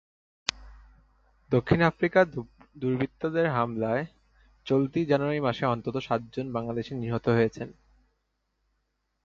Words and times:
দক্ষিণ 1.51 1.79
আফ্রিকায় 1.81 2.27
দুর্বৃত্তদের 2.75 3.47
হামলায় 3.49 4.03
চলতি 4.65 4.99
জানুয়ারি 5.05 5.39
মাসে 5.39 5.63
অন্তত 5.65 5.95
সাতজন 5.99 6.47
বাংলাদেশি 6.51 6.93
নিহত 6.95 7.25
হয়েছেন। 7.29 7.69